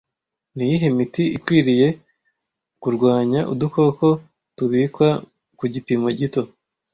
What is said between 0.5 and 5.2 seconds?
Niyihe miti ikwiriye kurwanya udukoko tubikwa